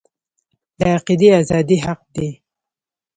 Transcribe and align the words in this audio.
د 0.79 0.81
عقیدې 0.95 1.29
ازادي 1.41 1.77
حق 1.85 2.01
دی 2.15 2.29